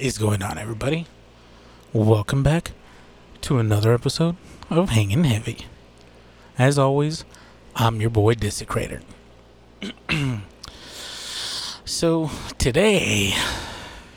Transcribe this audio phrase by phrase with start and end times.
[0.00, 1.06] What is going on, everybody?
[1.92, 2.72] Welcome back
[3.42, 4.36] to another episode
[4.70, 5.66] of Hanging Heavy.
[6.58, 7.26] As always,
[7.76, 9.02] I'm your boy Desecrator.
[11.84, 13.34] so, today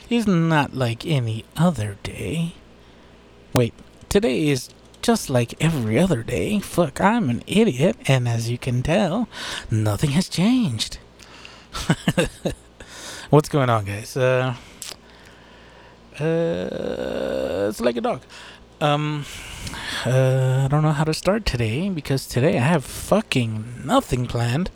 [0.08, 2.54] is not like any other day.
[3.52, 3.74] Wait,
[4.08, 4.70] today is
[5.02, 6.60] just like every other day.
[6.60, 9.28] Fuck, I'm an idiot, and as you can tell,
[9.70, 10.96] nothing has changed.
[13.28, 14.16] What's going on, guys?
[14.16, 14.54] Uh,
[16.20, 18.22] uh, it's like a dog.
[18.80, 19.24] Um,
[20.06, 24.70] uh, I don't know how to start today because today I have fucking nothing planned.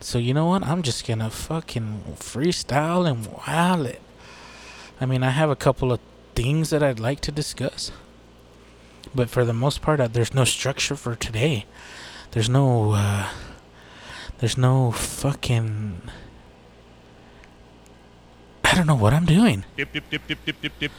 [0.00, 0.64] So you know what?
[0.64, 4.00] I'm just gonna fucking freestyle and wild it.
[5.00, 6.00] I mean, I have a couple of
[6.34, 7.92] things that I'd like to discuss,
[9.14, 11.66] but for the most part, there's no structure for today.
[12.32, 13.28] There's no, uh,
[14.38, 16.02] there's no fucking.
[18.72, 19.66] I don't know what I'm doing.
[19.76, 20.92] Dip, dip, dip, dip, dip, dip, dip.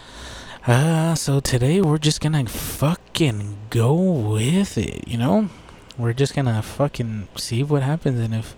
[0.68, 5.50] Uh, so today we're just gonna fucking go with it, you know?
[5.98, 8.56] We're just gonna fucking see what happens, and if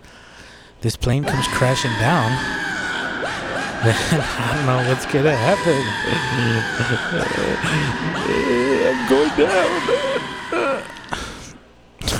[0.81, 2.29] this plane comes crashing down,
[3.85, 5.79] then I don't know what's gonna happen.
[8.91, 9.29] I'm going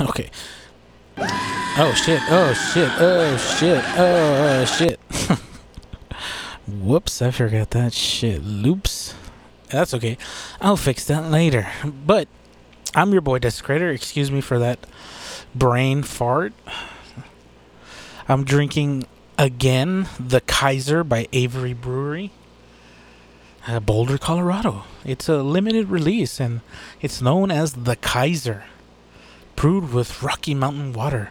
[0.08, 0.30] okay.
[1.78, 4.98] Oh shit, oh shit, oh shit, oh shit.
[6.66, 8.42] Whoops, I forgot that shit.
[8.42, 9.14] Loops.
[9.70, 10.18] That's okay.
[10.60, 11.68] I'll fix that later.
[11.84, 12.26] But
[12.94, 13.94] I'm your boy Desecrator.
[13.94, 14.80] Excuse me for that
[15.54, 16.52] brain fart.
[18.28, 19.06] I'm drinking
[19.38, 22.32] again the Kaiser by Avery Brewery.
[23.68, 24.84] Uh, Boulder, Colorado.
[25.04, 26.60] It's a limited release and
[27.00, 28.64] it's known as the Kaiser.
[29.56, 31.30] Brewed with Rocky Mountain water,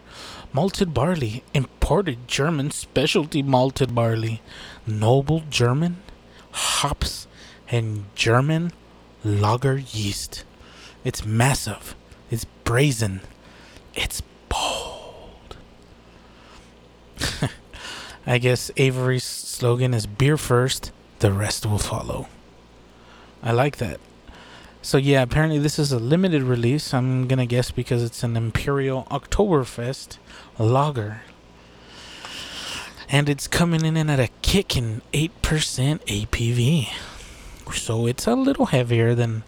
[0.52, 4.42] malted barley, imported German specialty malted barley,
[4.86, 5.98] noble German
[6.56, 7.26] hops,
[7.68, 8.72] and German
[9.22, 10.44] lager yeast.
[11.04, 11.94] It's massive.
[12.30, 13.20] It's brazen.
[13.94, 15.56] It's bold.
[18.26, 22.28] I guess Avery's slogan is beer first, the rest will follow.
[23.42, 24.00] I like that.
[24.82, 26.94] So yeah, apparently this is a limited release.
[26.94, 30.18] I'm gonna guess because it's an Imperial Oktoberfest
[30.58, 31.22] lager.
[33.08, 36.88] And it's coming in at a kicking 8% ABV.
[37.74, 39.44] So it's a little heavier than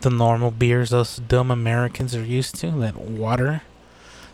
[0.00, 2.70] the normal beers us dumb Americans are used to.
[2.72, 3.62] That water,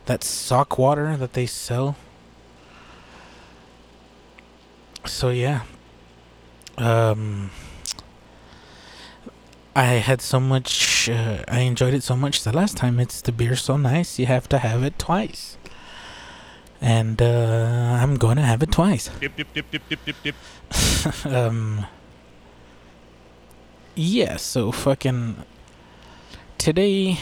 [0.06, 1.97] that sock water that they sell.
[5.06, 5.62] So yeah.
[6.76, 7.50] Um
[9.75, 13.32] I had so much uh, I enjoyed it so much the last time it's the
[13.32, 15.56] beer so nice you have to have it twice.
[16.81, 19.11] And uh I'm going to have it twice.
[19.21, 20.35] Dip, dip, dip, dip, dip, dip, dip.
[21.25, 21.87] um
[23.95, 25.37] yeah so fucking
[26.59, 27.19] today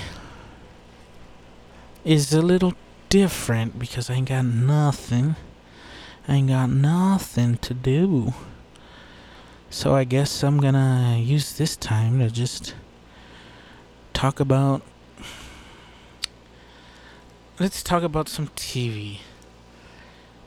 [2.05, 2.75] is a little
[3.09, 5.35] different because i ain't got nothing
[6.27, 8.35] i ain't got nothing to do
[9.71, 12.75] so i guess i'm gonna use this time to just
[14.13, 14.83] talk about
[17.59, 19.19] let's talk about some tv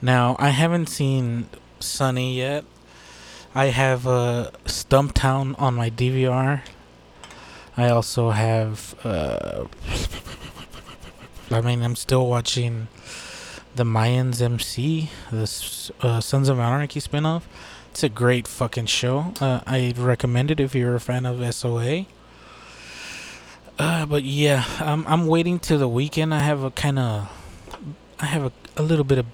[0.02, 1.48] now i haven't seen
[1.80, 2.64] sunny yet
[3.54, 6.62] I have uh, Stumptown on my DVR.
[7.76, 8.96] I also have.
[9.04, 9.66] Uh,
[11.50, 12.88] I mean, I'm still watching
[13.76, 17.44] the Mayans MC, the uh, Sons of Anarchy spinoff.
[17.90, 19.34] It's a great fucking show.
[19.42, 22.06] Uh, I recommend it if you're a fan of SOA.
[23.78, 26.34] Uh, but yeah, I'm I'm waiting till the weekend.
[26.34, 27.30] I have a kind of,
[28.18, 29.26] I have a, a little bit of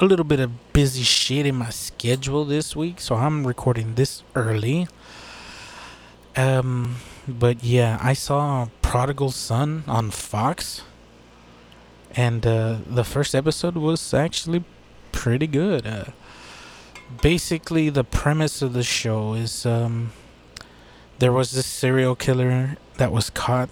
[0.00, 4.22] a little bit of busy shit in my schedule this week, so I'm recording this
[4.36, 4.86] early.
[6.36, 6.96] Um,
[7.26, 10.82] but yeah, I saw Prodigal Son on Fox,
[12.14, 14.62] and uh, the first episode was actually
[15.10, 15.84] pretty good.
[15.84, 16.04] Uh,
[17.20, 20.12] basically, the premise of the show is um,
[21.18, 23.68] there was this serial killer that was caught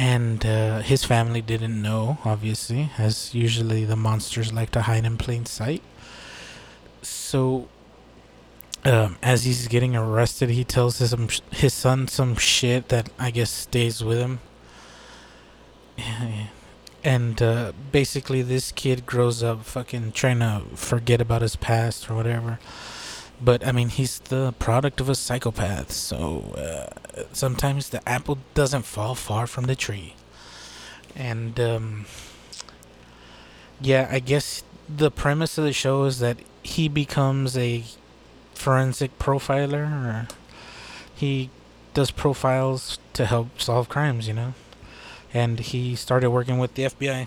[0.00, 5.18] and uh, his family didn't know, obviously, as usually the monsters like to hide in
[5.18, 5.82] plain sight.
[7.02, 7.68] So,
[8.82, 13.30] um, as he's getting arrested, he tells his um, his son some shit that I
[13.30, 14.40] guess stays with him.
[17.02, 22.14] And uh, basically, this kid grows up fucking trying to forget about his past or
[22.14, 22.58] whatever.
[23.42, 28.82] But I mean, he's the product of a psychopath, so uh, sometimes the apple doesn't
[28.82, 30.14] fall far from the tree.
[31.16, 32.06] And um,
[33.80, 37.84] yeah, I guess the premise of the show is that he becomes a
[38.54, 40.28] forensic profiler, or
[41.14, 41.48] he
[41.94, 44.54] does profiles to help solve crimes, you know.
[45.32, 47.26] And he started working with the FBI.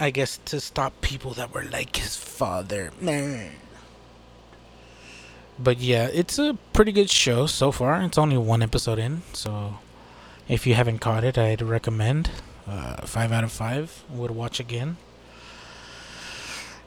[0.00, 2.90] I guess to stop people that were like his father.
[5.58, 8.02] But yeah, it's a pretty good show so far.
[8.02, 9.78] It's only one episode in, so
[10.48, 12.30] if you haven't caught it, I'd recommend.
[12.66, 14.02] Uh, five out of five.
[14.10, 14.96] Would watch again.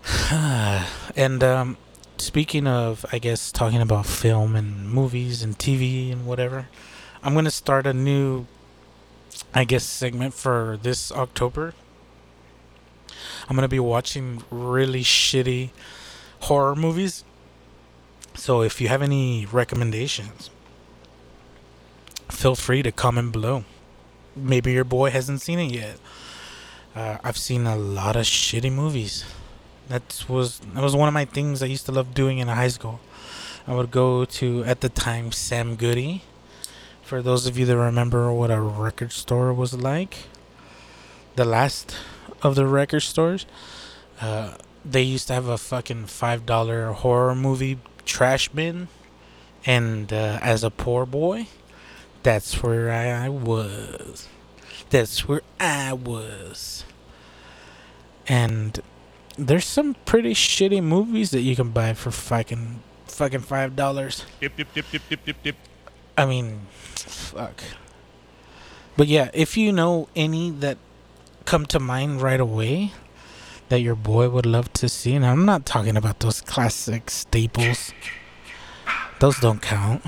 [0.32, 1.78] and um,
[2.18, 6.68] speaking of, I guess, talking about film and movies and TV and whatever,
[7.24, 8.48] I'm to start a new,
[9.54, 11.74] I guess, segment for this October.
[13.50, 15.70] I'm to be watching really shitty
[16.42, 17.24] horror movies.
[18.38, 20.52] So if you have any recommendations,
[22.30, 23.66] feel free to comment below.
[24.36, 25.98] Maybe your boy hasn't seen it yet.
[26.96, 29.26] Uh, I've seen a lot of shitty movies.
[29.90, 32.68] That was that was one of my things I used to love doing in high
[32.68, 33.00] school.
[33.68, 36.22] I would go to at the time Sam Goody.
[37.02, 40.28] For those of you that remember what a record store was like,
[41.36, 41.96] the last
[42.44, 43.46] of the record stores,
[44.22, 48.88] uh, they used to have a fucking five dollar horror movie trash bin,
[49.66, 51.48] and uh, as a poor boy,
[52.24, 54.28] that's where I was.
[54.90, 56.86] That's where I was.
[58.28, 58.82] And
[59.38, 64.26] there's some pretty shitty movies that you can buy for fucking fucking five dollars.
[64.42, 65.56] Dip, dip, dip, dip, dip, dip, dip.
[66.18, 67.64] I mean, fuck.
[68.96, 70.78] But yeah, if you know any that
[71.46, 72.92] come to mind right away
[73.70, 77.94] that your boy would love to see, and I'm not talking about those classic staples.
[79.20, 80.04] Those don't count.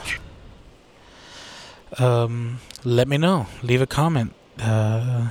[1.97, 3.47] Um, let me know.
[3.63, 4.33] Leave a comment.
[4.59, 5.29] Uh,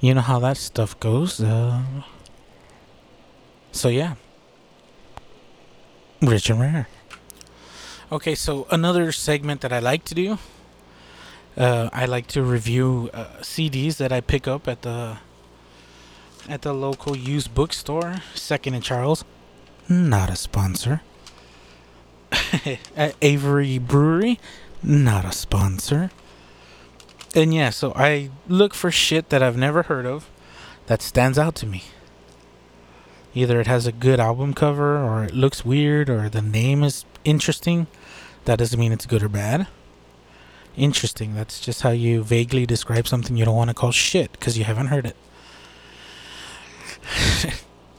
[0.00, 1.40] you know how that stuff goes.
[1.40, 1.82] Uh,
[3.72, 4.14] so yeah,
[6.20, 6.88] rich and rare.
[8.12, 10.38] Okay, so another segment that I like to do.
[11.56, 15.18] Uh, I like to review uh, CDs that I pick up at the
[16.48, 19.24] at the local used bookstore, Second and Charles.
[19.88, 21.02] Not a sponsor.
[22.96, 24.38] at Avery Brewery,
[24.82, 26.10] not a sponsor.
[27.34, 30.28] And yeah, so I look for shit that I've never heard of
[30.86, 31.84] that stands out to me.
[33.34, 37.04] Either it has a good album cover, or it looks weird, or the name is
[37.24, 37.86] interesting.
[38.46, 39.66] That doesn't mean it's good or bad.
[40.76, 44.56] Interesting, that's just how you vaguely describe something you don't want to call shit because
[44.56, 45.16] you haven't heard it.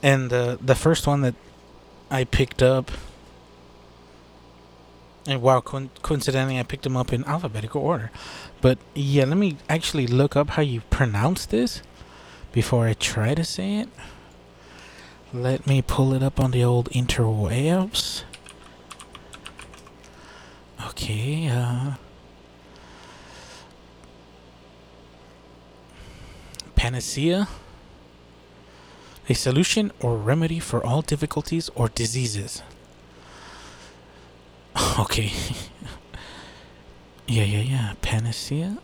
[0.02, 1.34] And uh, the first one that
[2.10, 2.90] I picked up
[5.28, 8.10] and wow, co- coincidentally, I picked them up in alphabetical order.
[8.62, 11.82] But yeah, let me actually look up how you pronounce this
[12.50, 13.90] before I try to say it.
[15.30, 18.24] Let me pull it up on the old interwebs.
[20.86, 21.92] Okay, uh.
[26.74, 27.48] Panacea?
[29.28, 32.62] A solution or remedy for all difficulties or diseases.
[34.98, 35.32] Okay.
[37.26, 37.92] yeah, yeah, yeah.
[38.00, 38.78] Panacea?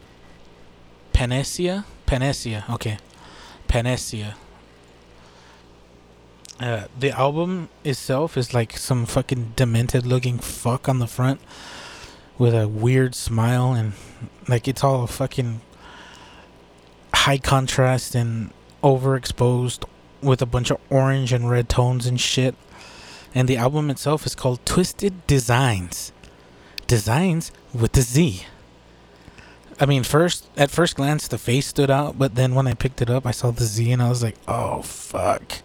[1.13, 1.85] Panacea?
[2.07, 2.65] Panacea.
[2.71, 2.99] Okay.
[3.69, 4.37] Panacea.
[6.61, 11.41] Uh, the album itself is like some fucking demented looking fuck on the front
[12.39, 13.93] with a weird smile and
[14.49, 15.61] like it's all fucking
[17.15, 18.51] high contrast and
[18.83, 19.85] overexposed
[20.25, 22.55] with a bunch of orange and red tones and shit.
[23.35, 26.13] And the album itself is called Twisted Designs.
[26.87, 28.47] Designs with the Z.
[29.81, 33.03] I mean, first at first glance, the face stood out, but then when I picked
[33.03, 35.63] it up, I saw the Z and I was like, "Oh fuck,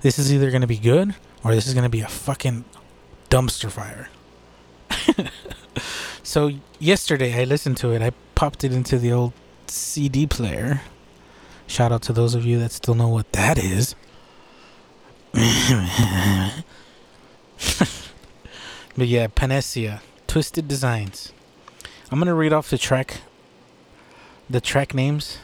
[0.00, 1.14] this is either gonna be good
[1.44, 2.64] or this is gonna be a fucking
[3.30, 4.08] dumpster fire."
[6.22, 8.02] so yesterday, I listened to it.
[8.02, 9.32] I popped it into the old
[9.68, 10.82] CD player.
[11.68, 13.94] Shout out to those of you that still know what that is.
[18.96, 21.32] but yeah, Panacea, Twisted Designs.
[22.10, 23.20] I'm gonna read off the track,
[24.48, 25.38] the track names.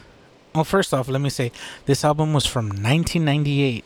[0.55, 1.53] Well, first off, let me say
[1.85, 3.85] this album was from 1998,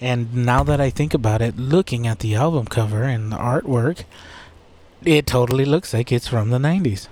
[0.00, 4.04] and now that I think about it, looking at the album cover and the artwork,
[5.04, 7.08] it totally looks like it's from the 90s.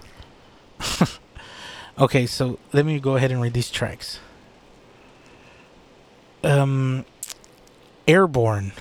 [1.98, 4.20] okay, so let me go ahead and read these tracks.
[6.42, 7.04] Um,
[8.06, 8.72] Airborne.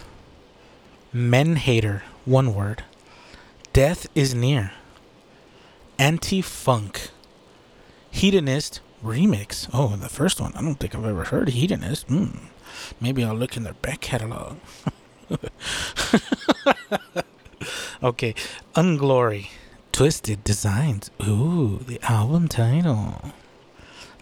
[1.14, 2.84] Men Hater, one word.
[3.74, 4.72] Death is near.
[6.00, 7.10] Anti Funk.
[8.12, 9.70] Hedonist Remix.
[9.74, 10.54] Oh, the first one.
[10.56, 12.08] I don't think I've ever heard Hedonist.
[12.08, 12.48] Hmm.
[13.00, 14.58] Maybe I'll look in their back catalog.
[18.04, 18.36] okay,
[18.76, 19.50] Unglory,
[19.92, 21.12] Twisted Designs.
[21.26, 23.22] Ooh, the album title.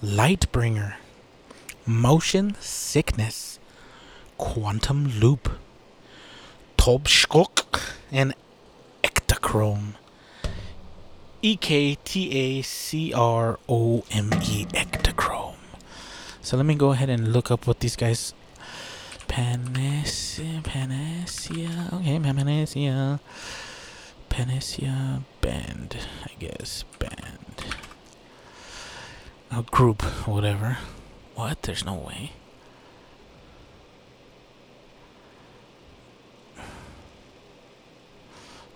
[0.01, 0.95] Lightbringer,
[1.89, 3.59] Motion Sickness,
[4.37, 5.49] Quantum Loop,
[6.77, 8.35] Tobskok, and
[9.03, 9.95] Ektachrome.
[11.41, 15.55] E K T A C R O M E Ektachrome.
[16.41, 18.35] So let me go ahead and look up what these guys.
[19.27, 21.89] Panacea, Panacea.
[21.91, 23.19] Okay, Panacea.
[24.29, 26.83] Panacea band, I guess.
[26.99, 27.65] Band.
[29.49, 30.77] A group, whatever.
[31.39, 31.61] What?
[31.61, 32.33] There's no way.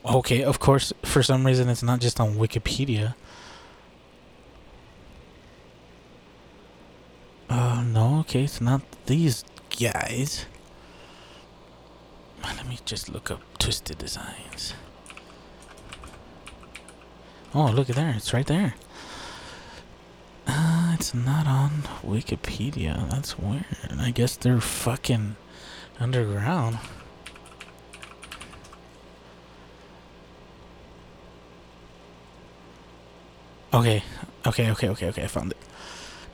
[0.06, 3.16] Okay, of course, for some reason it's not just on Wikipedia.
[7.50, 9.44] Uh, no, okay, it's not these
[9.82, 10.46] guys.
[12.44, 14.74] Let me just look up Twisted Designs.
[17.54, 18.76] Oh, look at there, it's right there.
[20.94, 23.10] It's not on Wikipedia.
[23.10, 23.66] That's weird.
[23.98, 25.36] I guess they're fucking
[26.00, 26.78] underground.
[33.74, 34.04] Okay,
[34.46, 35.24] okay, okay, okay, okay.
[35.24, 35.58] I found it.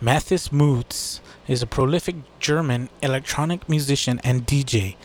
[0.02, 4.98] Mathis Mootz is a prolific German electronic musician and DJ.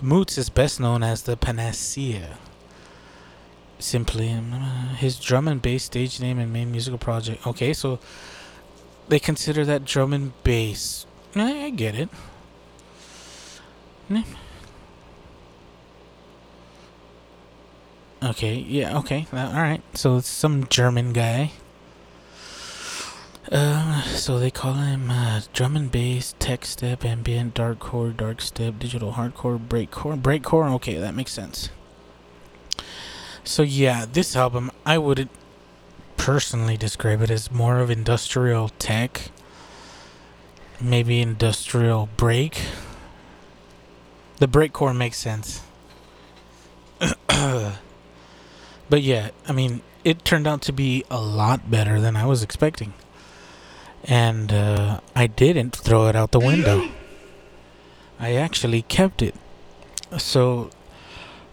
[0.00, 2.38] Mootz is best known as the Panacea.
[3.80, 4.28] Simply,
[4.98, 7.44] his drum and bass stage name and main musical project.
[7.44, 7.98] Okay, so
[9.10, 11.04] they consider that drum and bass.
[11.34, 12.08] I, I get it.
[18.22, 19.82] Okay, yeah, okay, alright.
[19.94, 21.52] So it's some German guy.
[23.50, 28.78] Uh, so they call him uh, drum and bass, tech step, ambient, darkcore, dark step,
[28.78, 30.70] digital hardcore, breakcore, breakcore.
[30.74, 31.70] Okay, that makes sense.
[33.42, 35.28] So yeah, this album I would
[36.20, 39.30] personally describe it as more of industrial tech,
[40.78, 42.60] maybe industrial break.
[44.36, 45.62] The breakcore makes sense.
[47.00, 47.72] but
[49.00, 52.92] yeah, I mean, it turned out to be a lot better than I was expecting
[54.04, 56.88] and uh, I didn't throw it out the window.
[58.18, 59.34] I actually kept it.
[60.18, 60.70] So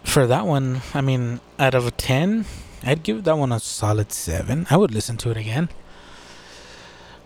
[0.03, 2.45] for that one, I mean, out of a 10,
[2.83, 4.67] I'd give that one a solid 7.
[4.69, 5.69] I would listen to it again.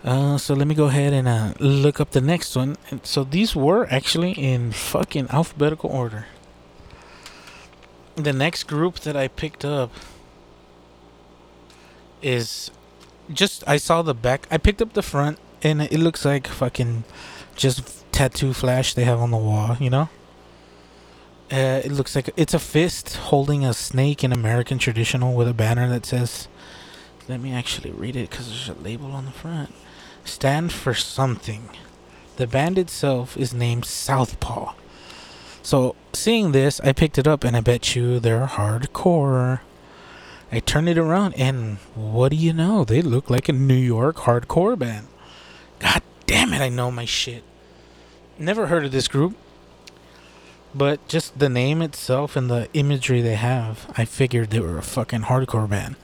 [0.04, 2.76] Uh, so let me go ahead and uh, look up the next one.
[2.90, 6.26] And so these were actually in fucking alphabetical order.
[8.16, 9.92] The next group that I picked up
[12.20, 12.70] is
[13.32, 14.46] just I saw the back.
[14.50, 17.04] I picked up the front, and it looks like fucking
[17.56, 19.76] just tattoo flash they have on the wall.
[19.80, 20.08] You know.
[21.52, 25.54] Uh, it looks like it's a fist holding a snake in American traditional with a
[25.54, 26.48] banner that says.
[27.28, 29.72] Let me actually read it because there's a label on the front.
[30.24, 31.68] Stand for something.
[32.36, 34.74] The band itself is named Southpaw.
[35.62, 39.60] So, seeing this, I picked it up and I bet you they're hardcore.
[40.50, 42.84] I turn it around, and what do you know?
[42.84, 45.06] They look like a New York hardcore band.
[45.78, 47.44] God damn it, I know my shit.
[48.38, 49.36] Never heard of this group,
[50.74, 54.82] but just the name itself and the imagery they have, I figured they were a
[54.82, 55.96] fucking hardcore band.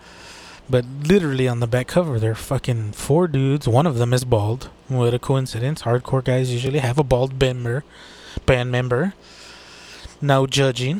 [0.71, 3.67] But literally on the back cover, they're fucking four dudes.
[3.67, 4.69] One of them is bald.
[4.89, 5.83] What a coincidence.
[5.83, 7.85] Hardcore guys usually have a bald member,
[8.45, 9.15] band member.
[10.21, 10.99] Now judging.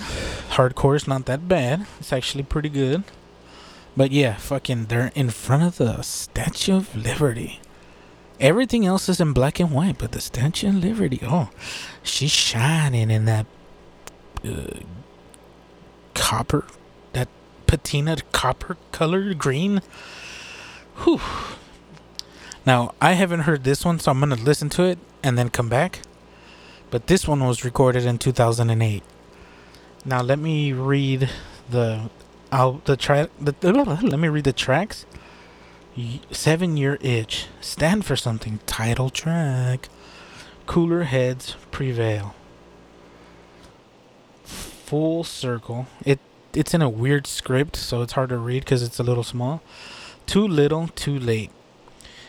[0.51, 1.87] Hardcore is not that bad.
[2.01, 3.05] It's actually pretty good.
[3.97, 7.61] But yeah, fucking, they're in front of the Statue of Liberty.
[8.41, 11.51] Everything else is in black and white, but the Statue of Liberty, oh,
[12.03, 13.47] she's shining in that
[14.45, 14.81] uh,
[16.15, 16.65] copper,
[17.13, 17.29] that
[17.67, 19.83] patina copper colored green.
[21.05, 21.21] Whew.
[22.67, 25.49] Now, I haven't heard this one, so I'm going to listen to it and then
[25.49, 26.01] come back.
[26.91, 29.03] But this one was recorded in 2008.
[30.05, 31.31] Now, let me read
[31.71, 32.11] the
[32.51, 33.31] I'll the track.
[33.41, 35.07] The, let me read the tracks.
[36.31, 37.47] Seven Year Itch.
[37.61, 38.61] Stand for something.
[38.67, 39.89] Title track.
[40.67, 42.35] Cooler heads prevail.
[44.89, 45.87] Full circle.
[46.07, 46.19] It
[46.55, 49.61] it's in a weird script, so it's hard to read because it's a little small.
[50.25, 51.51] Too little, too late.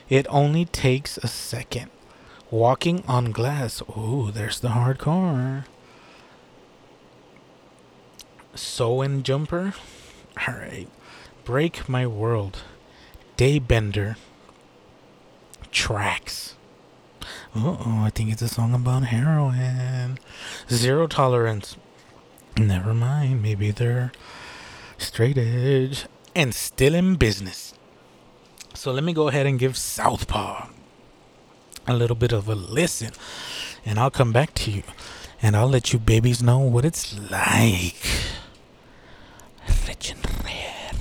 [0.10, 1.90] It only takes a second.
[2.52, 3.82] Walking on glass.
[3.98, 5.64] Ooh, there's the hardcore.
[8.56, 9.74] Sew jumper.
[10.46, 10.90] All right.
[11.46, 12.64] Break My World.
[13.38, 14.18] Daybender.
[15.72, 16.56] Tracks.
[17.56, 20.20] oh, I think it's a song about heroin.
[20.70, 21.78] Zero Tolerance.
[22.58, 23.42] Never mind.
[23.42, 24.12] Maybe they're
[24.98, 27.74] straight edge and still in business.
[28.74, 30.68] So let me go ahead and give Southpaw
[31.88, 33.12] a little bit of a listen.
[33.86, 34.84] And I'll come back to you.
[35.42, 38.06] And I'll let you babies know what it's like.
[39.88, 40.92] Rich and rare.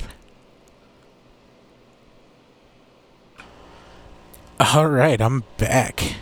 [4.60, 6.16] All right, I'm back.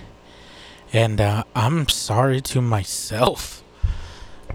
[0.92, 3.62] And uh, I'm sorry to myself.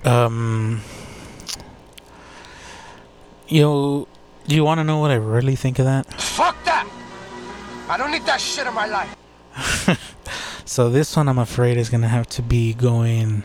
[0.03, 0.81] Um,
[3.47, 4.07] you know,
[4.47, 6.11] do you want to know what I really think of that?
[6.21, 6.87] Fuck that!
[7.87, 9.15] I don't need that shit in my life.
[10.71, 13.43] So this one, I'm afraid, is gonna have to be going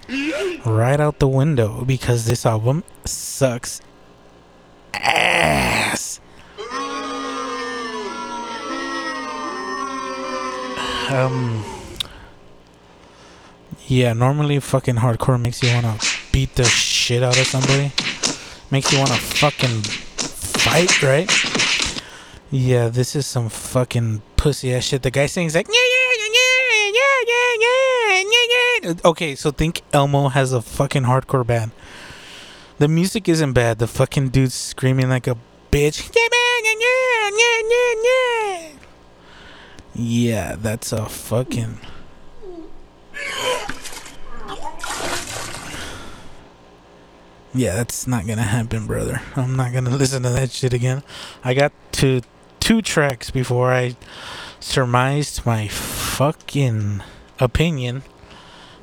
[0.65, 3.81] right out the window because this album sucks
[4.95, 6.21] ass.
[11.11, 11.65] Um.
[13.89, 15.99] Yeah, normally fucking hardcore makes you wanna
[16.37, 17.91] beat the shit out of somebody.
[18.71, 19.81] Makes you wanna fucking
[20.61, 21.31] fight, right?
[22.51, 25.01] Yeah, this is some fucking pussy ass shit.
[25.01, 29.09] The guy sings like, yeah, yeah, yeah, yeah, yeah, yeah, yeah, yeah.
[29.09, 31.71] Okay, so think Elmo has a fucking hardcore band.
[32.77, 33.79] The music isn't bad.
[33.79, 35.39] The fucking dude's screaming like a
[35.73, 36.05] bitch.
[36.15, 38.73] Yeah, man, yeah, yeah, yeah, yeah.
[39.95, 41.79] Yeah, that's a fucking.
[47.57, 49.23] Yeah, that's not gonna happen, brother.
[49.35, 51.03] I'm not gonna listen to that shit again.
[51.43, 52.21] I got to
[52.61, 53.97] two tracks before I
[54.61, 57.03] surmised my fucking
[57.41, 58.03] opinion.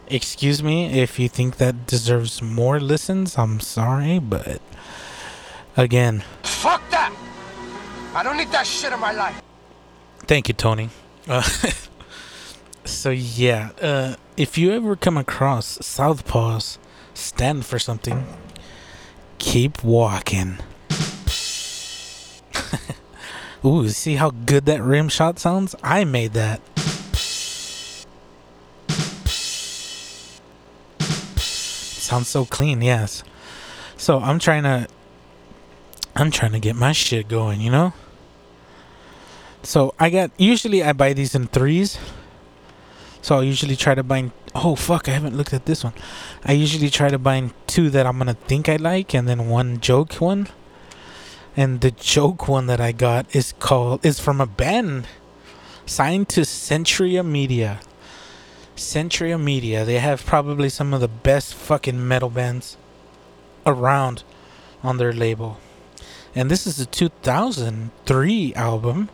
[0.08, 3.38] Excuse me if you think that deserves more listens.
[3.38, 4.60] I'm sorry, but
[5.78, 7.14] again, Fuck that!
[8.16, 9.40] I don't need that shit in my life.
[10.22, 10.90] Thank you, Tony.
[11.28, 11.44] Uh,
[12.86, 16.80] so yeah, uh, if you ever come across Southpaws
[17.14, 18.26] stand for something,
[19.44, 20.58] keep walking.
[23.66, 25.76] Ooh, see how good that rim shot sounds?
[25.84, 26.62] I made that.
[31.38, 33.24] Sounds so clean, yes.
[33.98, 34.88] So I'm trying to
[36.16, 37.94] I'm trying to get my shit going, you know?
[39.62, 41.98] So I got usually I buy these in threes.
[43.24, 44.34] So I'll usually try to bind.
[44.54, 45.08] Oh fuck!
[45.08, 45.94] I haven't looked at this one.
[46.44, 49.80] I usually try to bind two that I'm gonna think I like, and then one
[49.80, 50.50] joke one.
[51.56, 55.08] And the joke one that I got is called is from a band
[55.86, 57.80] signed to Century Media.
[58.76, 59.86] Century Media.
[59.86, 62.76] They have probably some of the best fucking metal bands
[63.66, 64.24] around
[64.84, 65.60] on their label.
[66.36, 69.10] And this is a 2003 album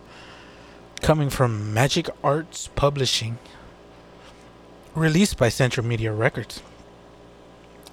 [1.02, 3.38] coming from Magic Arts Publishing,
[5.00, 6.62] released by Central Media Records.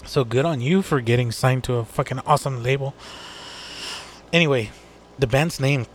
[0.04, 2.94] So good on you for getting signed to a fucking awesome label.
[4.32, 4.70] Anyway,
[5.18, 5.86] the band's name.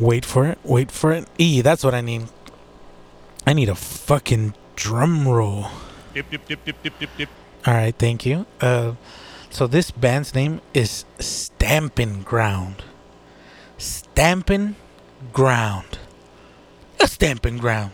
[0.00, 1.28] Wait for it, wait for it.
[1.38, 2.28] E, that's what I need.
[3.46, 5.66] I need a fucking drum roll.
[6.14, 7.28] Dip, dip, dip, dip, dip, dip, dip.
[7.66, 8.46] All right, thank you.
[8.60, 8.94] Uh,
[9.50, 12.82] so this band's name is Stampin' Ground.
[13.78, 14.76] Stampin'
[15.32, 15.98] Ground.
[17.00, 17.92] A stampin' ground.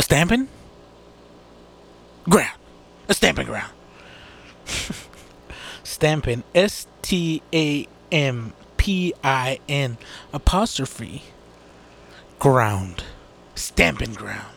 [0.00, 0.48] A stamping?
[2.26, 2.58] ground.
[3.10, 3.70] A stamping ground.
[5.84, 6.42] stamping.
[6.54, 9.98] S T A M P I N
[10.32, 11.24] apostrophe
[12.38, 13.04] ground.
[13.54, 14.56] Stamping ground.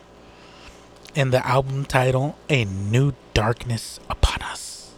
[1.13, 4.93] And the album title, A New Darkness Upon Us.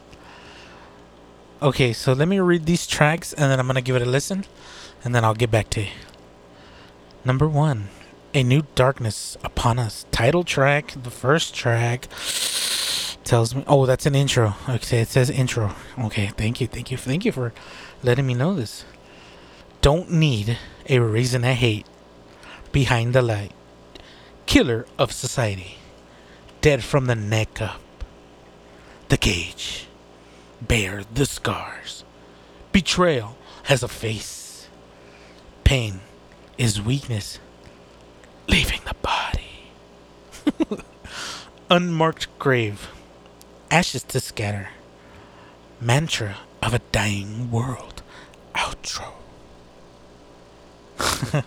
[1.60, 4.46] Okay, so let me read these tracks and then I'm gonna give it a listen
[5.04, 5.92] and then I'll get back to you.
[7.26, 7.90] Number one,
[8.36, 10.06] A New Darkness Upon Us.
[10.12, 12.10] Title track, the first track
[13.24, 14.56] tells me oh that's an intro.
[14.68, 15.74] Okay, it says intro.
[15.98, 17.54] Okay, thank you, thank you, thank you for
[18.04, 18.84] letting me know this.
[19.80, 20.58] Don't need
[20.90, 21.86] a reason to hate
[22.74, 23.54] behind the light.
[24.48, 25.78] Killer of society.
[26.60, 27.80] Dead from the neck up.
[29.08, 29.88] The cage.
[30.62, 32.04] Bear the scars.
[32.74, 34.68] Betrayal has a face.
[35.64, 36.02] Pain
[36.58, 37.40] is weakness.
[38.48, 39.72] Leaving the body.
[41.70, 42.90] Unmarked grave.
[43.72, 44.70] Ashes to scatter.
[45.82, 48.02] Mantra of a dying world.
[48.54, 49.14] Outro.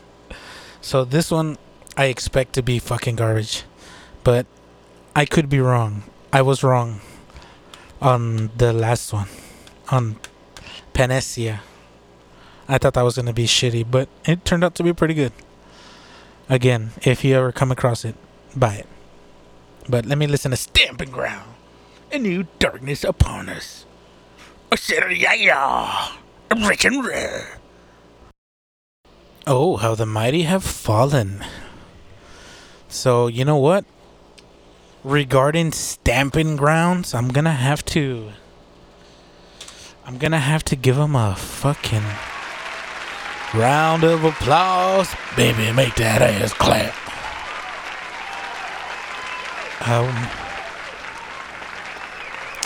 [0.80, 1.56] so this one
[1.96, 3.64] I expect to be fucking garbage.
[4.24, 4.46] But
[5.14, 6.04] I could be wrong.
[6.32, 7.00] I was wrong
[8.00, 9.28] on the last one.
[9.90, 10.16] On
[10.92, 11.60] Panacea.
[12.68, 15.32] I thought that was gonna be shitty, but it turned out to be pretty good.
[16.48, 18.14] Again, if you ever come across it,
[18.56, 18.86] buy it.
[19.88, 21.54] But let me listen to Stamping Ground.
[22.10, 23.84] a new darkness upon us.
[26.56, 27.58] Rich and rare.
[29.46, 31.44] Oh, how the mighty have fallen.
[32.88, 33.84] So, you know what?
[35.04, 38.32] Regarding stamping grounds, I'm gonna have to.
[40.06, 42.04] I'm gonna have to give them a fucking
[43.54, 45.14] round of applause.
[45.36, 46.94] Baby, make that ass clap.
[49.88, 50.14] Um,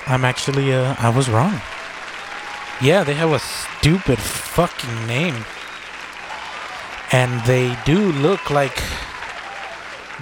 [0.06, 1.60] I'm actually, uh, I was wrong.
[2.80, 5.44] Yeah, they have a stupid fucking name.
[7.12, 8.82] And they do look like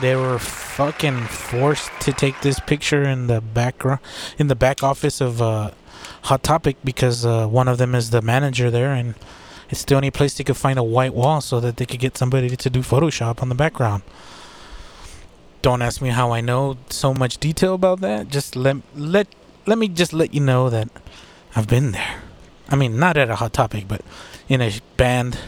[0.01, 4.01] they were fucking forced to take this picture in the background,
[4.39, 5.71] in the back office of uh,
[6.25, 9.15] Hot Topic because uh, one of them is the manager there, and
[9.71, 12.19] it's the only place they could find a white wall so that they could get
[12.19, 14.03] somebody to do Photoshop on the background.
[15.63, 18.29] Don't ask me how I know so much detail about that.
[18.29, 19.29] Just let let
[19.67, 20.89] let me just let you know that
[21.55, 22.23] I've been there.
[22.69, 24.01] I mean, not at a hot topic, but
[24.49, 25.39] in a band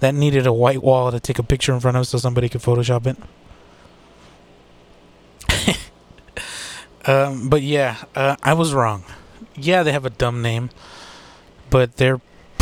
[0.00, 2.60] that needed a white wall to take a picture in front of so somebody could
[2.60, 3.16] Photoshop it.
[7.08, 9.04] um, but yeah, uh, I was wrong.
[9.56, 10.70] Yeah, they have a dumb name,
[11.70, 12.20] but they're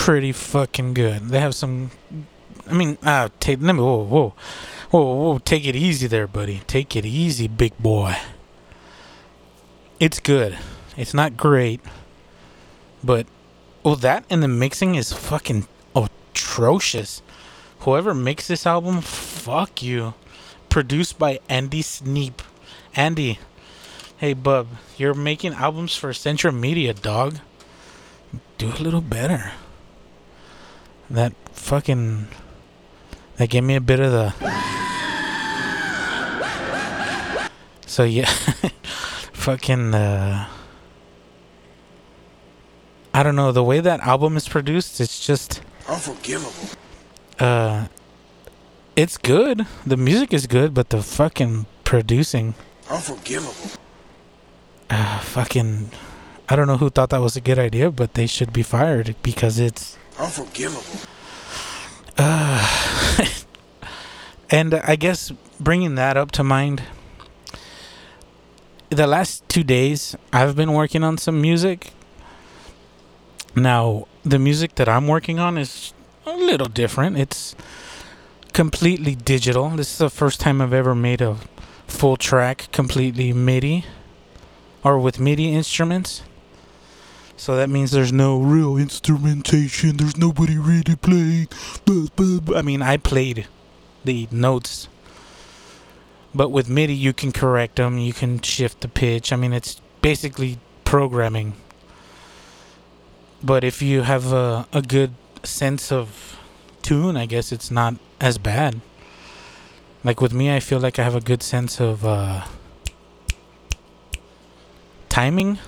[0.09, 1.29] pretty fucking good.
[1.29, 1.90] They have some.
[2.66, 3.83] I mean, uh, take let me.
[3.83, 4.33] Whoa, whoa,
[4.90, 5.38] whoa, whoa!
[5.38, 6.62] Take it easy there, buddy.
[6.66, 8.16] Take it easy, big boy.
[10.01, 10.57] It's good.
[10.97, 11.83] It's not great,
[13.05, 13.27] but
[13.83, 17.21] well, that and the mixing is fucking atrocious.
[17.81, 20.14] Whoever makes this album, fuck you.
[20.71, 22.40] Produced by Andy Sneap.
[22.97, 23.40] Andy,
[24.16, 27.40] hey bub, you're making albums for Central Media, dog.
[28.57, 29.53] Do a little better.
[31.11, 32.29] That fucking
[33.37, 34.35] that gave me a bit of the
[37.87, 38.27] So yeah,
[39.33, 40.49] fucking uh
[43.14, 46.53] I don't know, the way that album is produced, it's just Unforgivable.
[47.38, 47.87] uh
[48.94, 49.64] it's good.
[49.87, 52.55] The music is good, but the fucking producing
[52.90, 53.71] Unforgivable.
[54.90, 55.90] uh fucking
[56.51, 59.16] I don't know who thought that was a good idea, but they should be fired
[59.23, 60.83] because it's Unforgivable.
[62.16, 63.26] Uh,
[64.50, 66.83] and I guess bringing that up to mind,
[68.90, 71.92] the last two days I've been working on some music.
[73.54, 75.92] Now, the music that I'm working on is
[76.26, 77.16] a little different.
[77.16, 77.54] It's
[78.52, 79.70] completely digital.
[79.70, 81.37] This is the first time I've ever made a
[81.87, 83.85] full track completely MIDI
[84.83, 86.22] or with MIDI instruments.
[87.38, 89.96] So that means there's no real instrumentation.
[89.96, 91.48] There's nobody really playing.
[92.55, 93.46] I mean, I played
[94.05, 94.88] the notes,
[96.35, 97.96] but with MIDI you can correct them.
[97.96, 99.33] You can shift the pitch.
[99.33, 101.55] I mean, it's basically programming.
[103.40, 106.37] But if you have a, a good sense of
[106.83, 108.81] tune, I guess it's not as bad.
[110.03, 112.46] Like with me, I feel like I have a good sense of uh,
[115.09, 115.59] timing.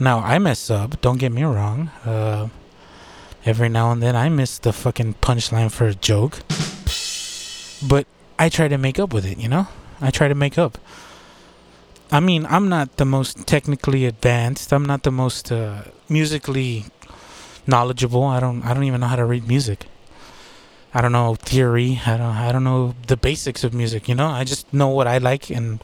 [0.00, 1.00] Now I mess up.
[1.00, 1.88] Don't get me wrong.
[2.04, 2.48] Uh,
[3.46, 6.40] every now and then I miss the fucking punchline for a joke,
[7.86, 8.06] but
[8.38, 9.38] I try to make up with it.
[9.38, 9.68] You know,
[10.00, 10.78] I try to make up.
[12.10, 14.72] I mean, I'm not the most technically advanced.
[14.72, 16.86] I'm not the most uh, musically
[17.66, 18.24] knowledgeable.
[18.24, 18.64] I don't.
[18.64, 19.86] I don't even know how to read music.
[20.92, 22.00] I don't know theory.
[22.04, 22.34] I don't.
[22.34, 24.08] I don't know the basics of music.
[24.08, 25.80] You know, I just know what I like and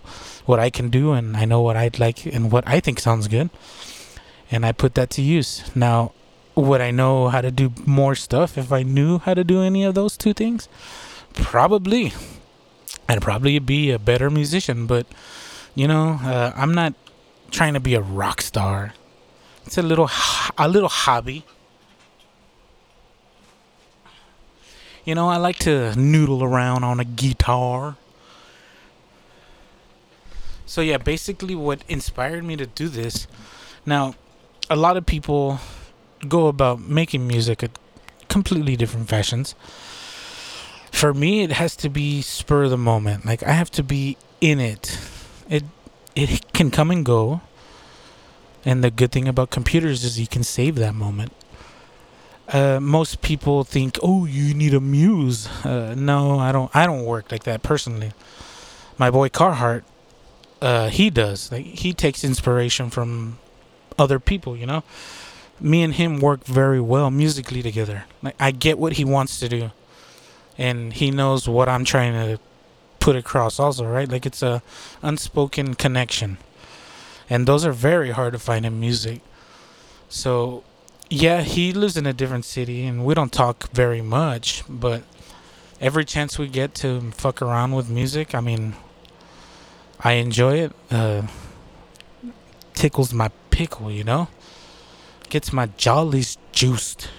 [0.46, 3.28] what I can do, and I know what I'd like and what I think sounds
[3.28, 3.50] good
[4.50, 5.64] and I put that to use.
[5.74, 6.12] Now,
[6.54, 9.84] would I know how to do more stuff if I knew how to do any
[9.84, 10.68] of those two things?
[11.34, 12.12] Probably.
[13.08, 15.06] I'd probably be a better musician, but
[15.74, 16.94] you know, uh, I'm not
[17.50, 18.94] trying to be a rock star.
[19.66, 20.10] It's a little
[20.58, 21.44] a little hobby.
[25.04, 27.96] You know, I like to noodle around on a guitar.
[30.66, 33.26] So yeah, basically what inspired me to do this.
[33.86, 34.14] Now,
[34.70, 35.58] a lot of people
[36.28, 37.72] go about making music at
[38.28, 39.56] completely different fashions.
[40.92, 43.26] For me, it has to be spur of the moment.
[43.26, 44.98] Like I have to be in it.
[45.48, 45.64] It
[46.14, 47.40] it can come and go.
[48.64, 51.32] And the good thing about computers is you can save that moment.
[52.48, 56.70] Uh, most people think, "Oh, you need a muse." Uh, no, I don't.
[56.74, 58.12] I don't work like that personally.
[58.98, 59.84] My boy Carhart,
[60.60, 61.50] uh, he does.
[61.50, 63.38] Like he takes inspiration from
[64.00, 64.82] other people, you know?
[65.60, 68.04] Me and him work very well musically together.
[68.22, 69.70] Like I get what he wants to do.
[70.58, 72.40] And he knows what I'm trying to
[72.98, 74.08] put across also, right?
[74.10, 74.62] Like it's a
[75.02, 76.38] unspoken connection.
[77.30, 79.20] and those are very hard to find in music.
[80.08, 80.64] So,
[81.08, 85.04] yeah, he lives in a different city, and we don't talk very much, but
[85.80, 88.74] every chance we get to fuck around with music, I mean,
[90.00, 90.72] I enjoy it.
[90.90, 91.22] Uh,
[92.74, 94.28] tickles my pickle, you know?
[95.28, 97.10] Gets my jollies juiced.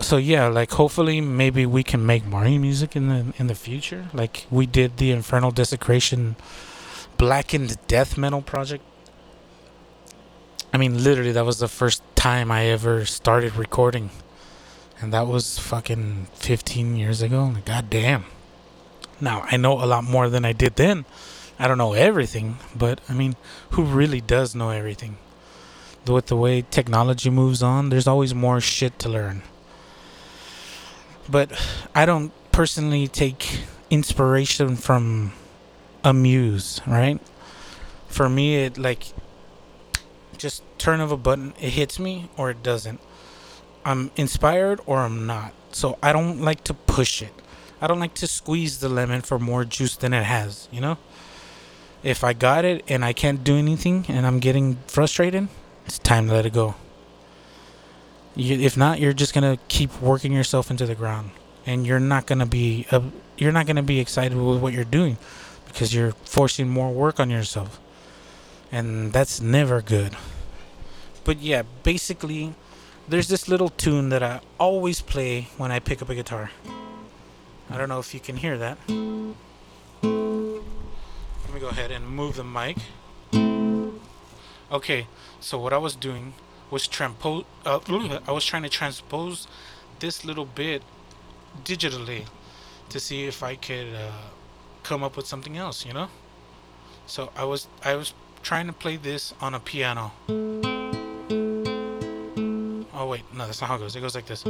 [0.00, 4.02] So yeah, like hopefully maybe we can make Mario music in the in the future.
[4.12, 6.34] Like we did the Infernal Desecration
[7.16, 8.82] Blackened Death Metal project.
[10.74, 14.10] I mean literally that was the first time I ever started recording.
[15.00, 17.54] And that was fucking 15 years ago.
[17.64, 18.24] God damn.
[19.20, 21.04] Now, I know a lot more than I did then.
[21.58, 23.36] I don't know everything, but I mean,
[23.70, 25.16] who really does know everything?
[26.06, 29.42] With the way technology moves on, there's always more shit to learn.
[31.28, 31.50] But
[31.94, 35.32] I don't personally take inspiration from
[36.04, 37.20] a muse, right?
[38.06, 39.12] For me, it like
[40.36, 43.00] just turn of a button, it hits me or it doesn't.
[43.84, 45.52] I'm inspired or I'm not.
[45.72, 47.32] So I don't like to push it.
[47.80, 50.98] I don't like to squeeze the lemon for more juice than it has, you know?
[52.02, 55.48] If I got it and I can't do anything and I'm getting frustrated,
[55.86, 56.74] it's time to let it go.
[58.34, 61.30] You, if not, you're just gonna keep working yourself into the ground,
[61.64, 63.00] and you're not gonna be uh,
[63.38, 65.16] you're not gonna be excited with what you're doing
[65.66, 67.80] because you're forcing more work on yourself,
[68.70, 70.16] and that's never good.
[71.24, 72.54] But yeah, basically,
[73.08, 76.50] there's this little tune that I always play when I pick up a guitar.
[77.70, 78.76] I don't know if you can hear that.
[81.56, 82.76] Me go ahead and move the mic.
[84.70, 85.06] Okay,
[85.40, 86.34] so what I was doing
[86.70, 87.46] was transpose.
[87.64, 87.80] Uh,
[88.28, 89.48] I was trying to transpose
[89.98, 90.82] this little bit
[91.64, 92.26] digitally
[92.90, 94.12] to see if I could uh,
[94.82, 95.86] come up with something else.
[95.86, 96.08] You know.
[97.06, 100.12] So I was I was trying to play this on a piano.
[102.92, 103.96] Oh wait, no, that's not how it goes.
[103.96, 104.44] It goes like this.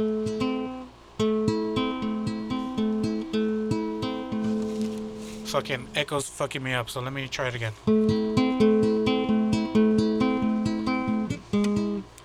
[5.47, 6.89] Fucking echoes fucking me up.
[6.89, 7.73] So let me try it again.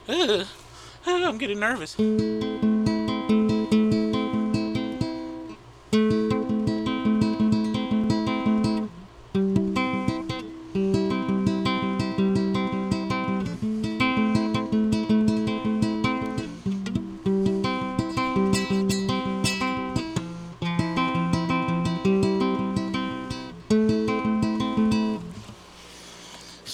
[1.07, 1.97] I'm getting nervous.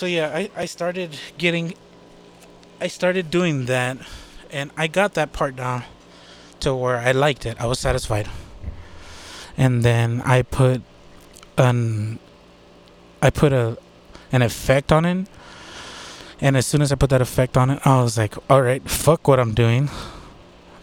[0.08, 1.74] Yeah, I, I started getting
[2.80, 3.98] I started doing that
[4.50, 5.84] and I got that part down
[6.60, 7.60] to where I liked it.
[7.60, 8.28] I was satisfied.
[9.56, 10.82] And then I put
[11.56, 12.18] an
[13.20, 13.78] I put a
[14.30, 15.26] an effect on it.
[16.40, 18.88] And as soon as I put that effect on it, I was like, "All right,
[18.88, 19.90] fuck what I'm doing.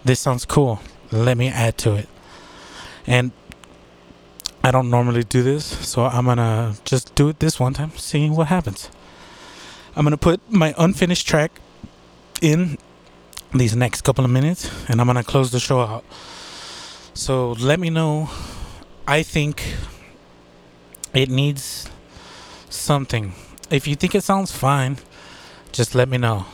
[0.03, 0.81] This sounds cool.
[1.11, 2.09] Let me add to it."
[3.07, 3.31] And
[4.65, 8.35] I don't normally do this, so I'm to just do it this one time, seeing
[8.35, 8.89] what happens.
[9.95, 11.51] I'm going to put my unfinished track
[12.41, 12.77] in
[13.53, 16.03] these next couple of minutes and I'm going to close the show out.
[17.13, 18.29] So let me know.
[19.07, 19.75] I think
[21.13, 21.89] it needs
[22.69, 23.33] something.
[23.69, 24.97] If you think it sounds fine,
[25.71, 26.45] just let me know.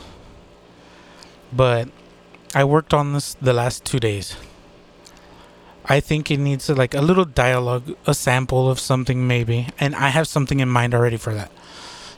[1.51, 1.89] But
[2.53, 4.35] I worked on this the last two days.
[5.85, 10.09] I think it needs like a little dialogue, a sample of something maybe, and I
[10.09, 11.51] have something in mind already for that.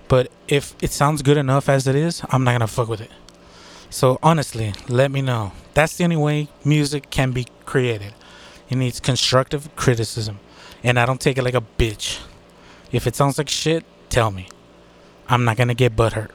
[0.07, 3.11] But if it sounds good enough as it is, I'm not gonna fuck with it.
[3.89, 5.51] So honestly, let me know.
[5.73, 8.13] That's the only way music can be created.
[8.69, 10.39] It needs constructive criticism.
[10.83, 12.19] And I don't take it like a bitch.
[12.91, 14.49] If it sounds like shit, tell me.
[15.27, 16.31] I'm not gonna get butthurt.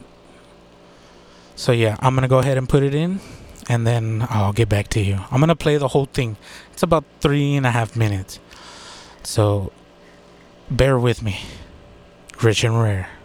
[1.56, 3.20] So yeah, I'm gonna go ahead and put it in
[3.68, 5.20] and then I'll get back to you.
[5.30, 6.36] I'm gonna play the whole thing.
[6.72, 8.38] It's about three and a half minutes.
[9.22, 9.72] So
[10.70, 11.40] bear with me.
[12.40, 13.17] Rich and rare.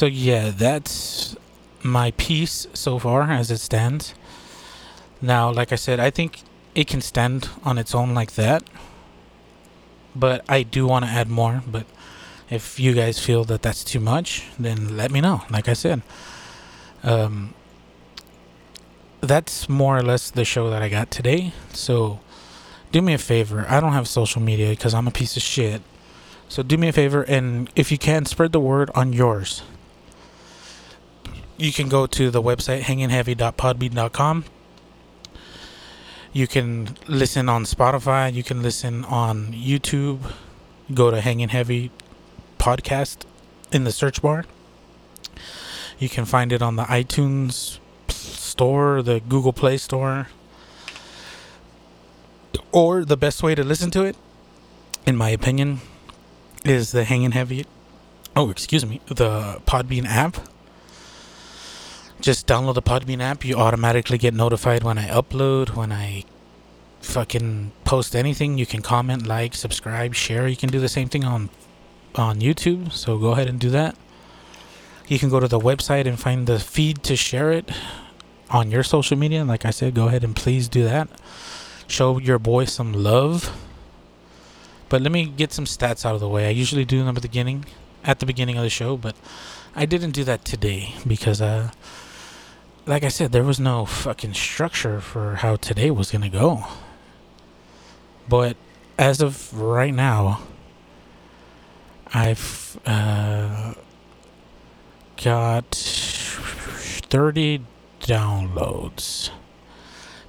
[0.00, 1.36] So yeah, that's
[1.82, 4.14] my piece so far as it stands.
[5.20, 6.40] Now, like I said, I think
[6.74, 8.62] it can stand on its own like that.
[10.16, 11.62] But I do want to add more.
[11.66, 11.84] But
[12.48, 15.42] if you guys feel that that's too much, then let me know.
[15.50, 16.00] Like I said,
[17.02, 17.52] um,
[19.20, 21.52] that's more or less the show that I got today.
[21.74, 22.20] So
[22.90, 23.66] do me a favor.
[23.68, 25.82] I don't have social media because I'm a piece of shit.
[26.48, 29.62] So do me a favor and if you can, spread the word on yours.
[31.60, 34.44] You can go to the website hangingheavy.podbean.com.
[36.32, 38.32] You can listen on Spotify.
[38.32, 40.32] You can listen on YouTube.
[40.94, 41.90] Go to Hanging Heavy
[42.58, 43.26] Podcast
[43.70, 44.46] in the search bar.
[45.98, 50.28] You can find it on the iTunes store, the Google Play store.
[52.72, 54.16] Or the best way to listen to it,
[55.06, 55.80] in my opinion,
[56.64, 57.66] is the Hanging Heavy.
[58.34, 60.38] Oh, excuse me, the Podbean app.
[62.20, 63.44] Just download the Podbean app.
[63.44, 66.24] You automatically get notified when I upload, when I
[67.00, 68.58] fucking post anything.
[68.58, 70.46] You can comment, like, subscribe, share.
[70.46, 71.48] You can do the same thing on
[72.14, 72.92] on YouTube.
[72.92, 73.96] So go ahead and do that.
[75.08, 77.70] You can go to the website and find the feed to share it
[78.50, 79.44] on your social media.
[79.44, 81.08] Like I said, go ahead and please do that.
[81.86, 83.56] Show your boy some love.
[84.88, 86.46] But let me get some stats out of the way.
[86.46, 87.64] I usually do them at the beginning,
[88.04, 89.16] at the beginning of the show, but
[89.74, 91.70] I didn't do that today because, uh,
[92.86, 96.64] like I said, there was no fucking structure for how today was gonna go.
[98.28, 98.56] But
[98.98, 100.40] as of right now,
[102.12, 103.74] I've uh,
[105.22, 107.62] got 30
[108.00, 109.30] downloads.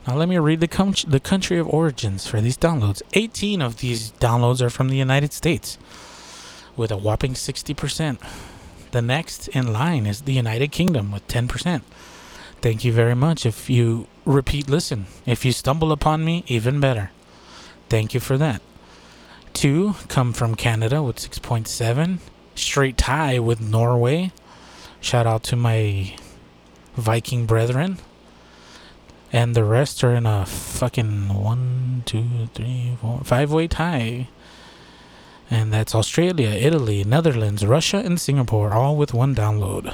[0.07, 3.01] Now let me read the com- the country of origins for these downloads.
[3.13, 5.77] 18 of these downloads are from the United States
[6.75, 8.19] with a whopping 60%.
[8.91, 11.81] The next in line is the United Kingdom with 10%.
[12.61, 15.07] Thank you very much if you repeat listen.
[15.25, 17.09] If you stumble upon me, even better.
[17.89, 18.61] Thank you for that.
[19.53, 22.19] Two come from Canada with 6.7.
[22.53, 24.31] Straight tie with Norway.
[24.99, 26.15] Shout out to my
[26.95, 27.97] Viking brethren.
[29.33, 34.27] And the rest are in a fucking one, two, three, four, five way tie.
[35.49, 39.93] And that's Australia, Italy, Netherlands, Russia, and Singapore, all with one download.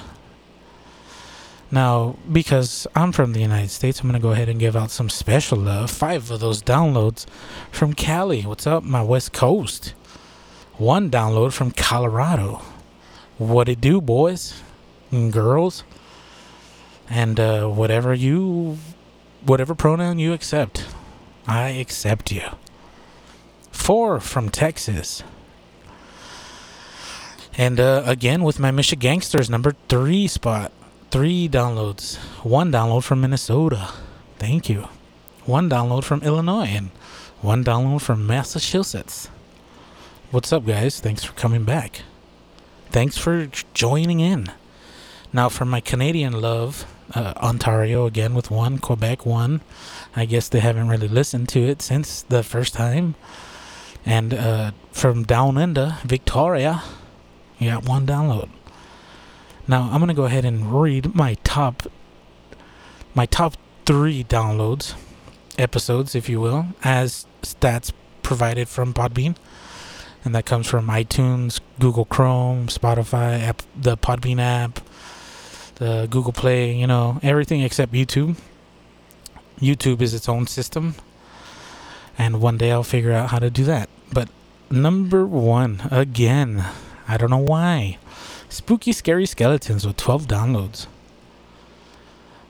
[1.69, 4.89] Now, because I'm from the United States, I'm going to go ahead and give out
[4.89, 5.91] some special love.
[5.91, 7.25] Five of those downloads
[7.71, 8.43] from Cali.
[8.43, 9.93] What's up, my West Coast?
[10.77, 12.61] One download from Colorado.
[13.37, 14.61] What it do, boys
[15.11, 15.83] and girls?
[17.09, 18.77] And uh, whatever you,
[19.45, 20.85] whatever pronoun you accept,
[21.47, 22.43] I accept you.
[23.71, 25.23] Four from Texas.
[27.57, 30.71] And uh, again with my Michigan Gangsters number three spot.
[31.09, 32.17] Three downloads.
[32.43, 33.89] One download from Minnesota.
[34.37, 34.89] Thank you.
[35.45, 36.89] One download from Illinois and
[37.41, 39.29] one download from Massachusetts.
[40.31, 40.99] What's up, guys?
[40.99, 42.01] Thanks for coming back.
[42.89, 44.51] Thanks for joining in.
[45.31, 46.85] Now, for my Canadian love,
[47.15, 49.61] uh, Ontario again with one, Quebec one.
[50.13, 53.15] I guess they haven't really listened to it since the first time.
[54.05, 56.83] And uh, from down under Victoria,
[57.59, 58.49] you got one download.
[59.67, 61.83] Now I'm gonna go ahead and read my top,
[63.13, 63.55] my top
[63.85, 64.95] three downloads,
[65.57, 67.91] episodes, if you will, as stats
[68.23, 69.35] provided from Podbean,
[70.23, 74.79] and that comes from iTunes, Google Chrome, Spotify, app, the Podbean app,
[75.75, 78.37] the Google Play, you know, everything except YouTube.
[79.59, 80.95] YouTube is its own system,
[82.17, 83.89] and one day I'll figure out how to do that.
[84.13, 84.29] But
[84.69, 86.65] number one, again,
[87.07, 87.97] I don't know why.
[88.49, 90.87] Spooky Scary Skeletons with 12 downloads.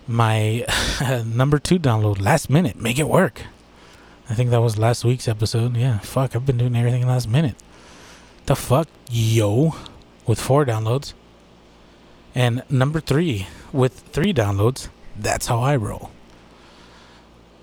[0.08, 0.66] My
[1.26, 3.44] number two download, Last Minute, Make It Work.
[4.30, 5.76] I think that was last week's episode.
[5.76, 7.56] Yeah, fuck, I've been doing everything last minute.
[8.46, 9.76] The fuck, yo,
[10.26, 11.14] with four downloads.
[12.36, 16.12] And number three, with three downloads, that's how I roll.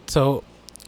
[0.07, 0.43] So,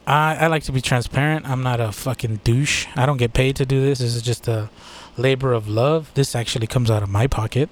[0.05, 1.49] I, I like to be transparent.
[1.49, 2.87] I'm not a fucking douche.
[2.95, 3.99] I don't get paid to do this.
[3.99, 4.69] This is just a
[5.17, 6.11] labor of love.
[6.13, 7.69] This actually comes out of my pocket.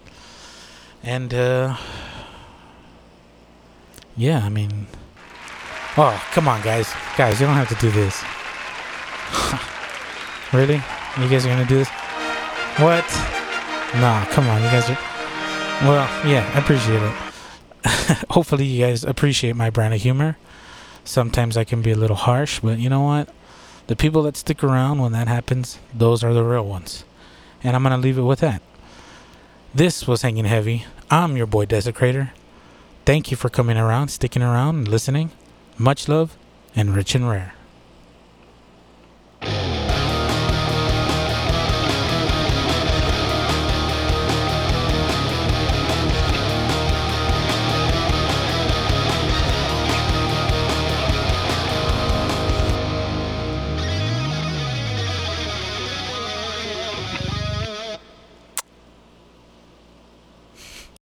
[1.04, 1.78] And, uh,
[4.18, 4.88] yeah, I mean,
[5.98, 6.94] oh, come on, guys.
[7.18, 8.24] Guys, you don't have to do this.
[10.54, 10.82] really?
[11.22, 11.90] You guys are going to do this?
[12.80, 13.06] What?
[13.96, 14.62] Nah, come on.
[14.62, 14.98] You guys are.
[15.84, 18.26] Well, yeah, I appreciate it.
[18.32, 20.38] Hopefully, you guys appreciate my brand of humor.
[21.04, 23.30] Sometimes I can be a little harsh, but you know what?
[23.88, 27.06] The people that stick around when that happens, those are the real ones.
[27.64, 28.62] And I'm going to leave it with that.
[29.74, 30.86] This was Hanging Heavy.
[31.10, 32.32] I'm your boy Desecrator.
[33.06, 35.32] Thank you for coming around, sticking around, and listening.
[35.78, 36.38] Much love
[36.76, 37.54] and rich and rare.